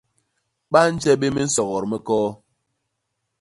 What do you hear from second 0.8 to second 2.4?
nje bé minsogot mi koo.